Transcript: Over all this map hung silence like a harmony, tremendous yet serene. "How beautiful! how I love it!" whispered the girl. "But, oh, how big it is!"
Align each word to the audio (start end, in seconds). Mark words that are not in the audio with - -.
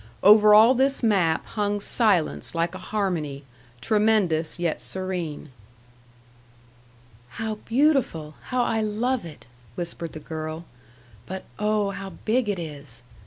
Over 0.23 0.55
all 0.55 0.73
this 0.73 1.03
map 1.03 1.45
hung 1.45 1.79
silence 1.79 2.55
like 2.55 2.73
a 2.73 2.79
harmony, 2.89 3.43
tremendous 3.81 4.57
yet 4.57 4.81
serene. 4.81 5.51
"How 7.37 7.59
beautiful! 7.69 8.33
how 8.45 8.63
I 8.63 8.81
love 8.81 9.25
it!" 9.25 9.45
whispered 9.75 10.13
the 10.13 10.19
girl. 10.19 10.65
"But, 11.27 11.45
oh, 11.59 11.91
how 11.91 12.13
big 12.25 12.49
it 12.49 12.57
is!" 12.57 13.03